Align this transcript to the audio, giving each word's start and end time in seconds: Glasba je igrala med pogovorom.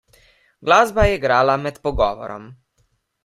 Glasba 0.69 1.03
je 1.09 1.19
igrala 1.19 1.57
med 1.67 1.77
pogovorom. 1.83 2.51